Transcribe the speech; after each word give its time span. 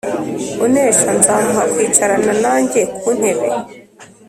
Unesha 0.65 1.09
nzamuha 1.19 1.63
kwicarana 1.73 2.33
nanjye 2.43 2.81
ku 2.99 3.07
ntebe 3.17 3.47